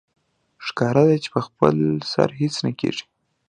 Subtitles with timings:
[0.65, 1.75] ښکاره ده چې په خپل
[2.11, 3.05] سر هېڅ نه کېږي